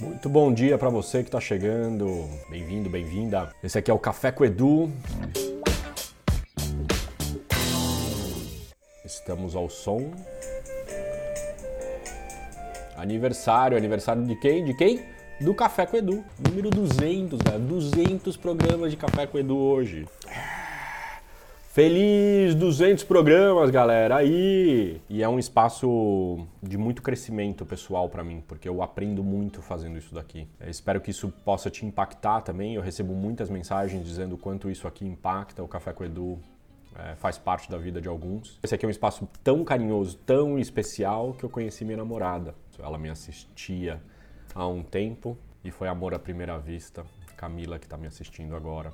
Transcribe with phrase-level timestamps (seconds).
[0.00, 2.28] Muito bom dia para você que está chegando.
[2.48, 3.52] Bem-vindo, bem-vinda.
[3.64, 4.92] Esse aqui é o Café com Edu.
[9.04, 10.12] Estamos ao som.
[12.96, 14.64] Aniversário, aniversário de quem?
[14.64, 15.02] De quem?
[15.40, 16.24] Do Café com Edu.
[16.48, 17.64] Número 200, galera.
[17.64, 20.06] 200 programas de Café com Edu hoje.
[21.78, 24.16] Feliz 200 programas, galera!
[24.16, 25.00] Aí!
[25.08, 29.96] E é um espaço de muito crescimento pessoal para mim, porque eu aprendo muito fazendo
[29.96, 30.48] isso daqui.
[30.58, 32.74] Eu espero que isso possa te impactar também.
[32.74, 35.62] Eu recebo muitas mensagens dizendo o quanto isso aqui impacta.
[35.62, 36.40] O Café com Edu
[36.96, 38.58] é, faz parte da vida de alguns.
[38.60, 42.56] Esse aqui é um espaço tão carinhoso, tão especial, que eu conheci minha namorada.
[42.76, 44.02] Ela me assistia
[44.52, 47.06] há um tempo e foi amor à primeira vista.
[47.36, 48.92] Camila, que está me assistindo agora.